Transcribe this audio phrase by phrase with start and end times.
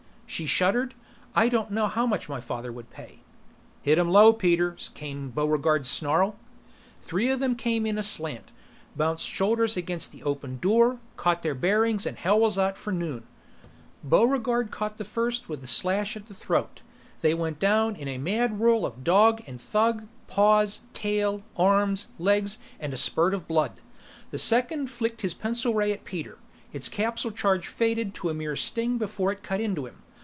[0.33, 0.93] She shuddered.
[1.35, 3.19] "I don't know how much father would pay"
[3.81, 6.37] "Hit 'em low, Peter!" came Buregarde's snarl.
[7.01, 8.53] Three of them came in a slant,
[8.95, 13.25] bounced shoulders against the opened door, caught their bearings and hell was out for noon.
[14.05, 16.81] Buregarde caught the first with a slash at the throat;
[17.19, 22.57] they went down in a mad whirl of dog and thug, paws, tail, arms, legs
[22.79, 23.81] and a spurt of blood.
[24.29, 26.37] The second flicked his pencil ray at Peter,
[26.71, 30.03] its capsule charge faded to a mere sting before it cut into him.